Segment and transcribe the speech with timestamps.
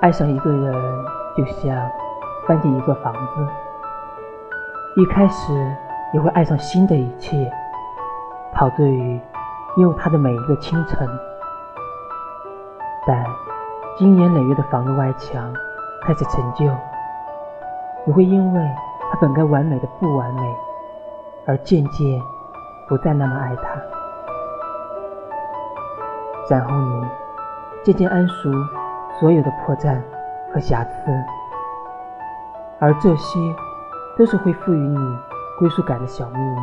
[0.00, 0.72] 爱上一个人，
[1.36, 1.74] 就像
[2.46, 3.48] 搬进一座房子，
[4.96, 5.52] 一开始
[6.12, 7.50] 你会爱上新的一切，
[8.52, 9.20] 陶醉于
[9.78, 11.08] 拥有的每一个清晨。
[13.06, 13.24] 但
[13.96, 15.52] 经年累月的房子外墙
[16.02, 16.70] 开始陈旧，
[18.04, 18.70] 你会因为
[19.10, 20.56] 它本该完美的不完美，
[21.46, 22.20] 而渐渐
[22.86, 23.68] 不再那么爱它。
[26.50, 27.06] 然后你
[27.82, 28.50] 渐渐谙熟
[29.18, 29.98] 所有的破绽
[30.52, 30.90] 和瑕疵，
[32.78, 33.38] 而这些
[34.18, 34.98] 都是会赋予你
[35.58, 36.60] 归属感的小秘密。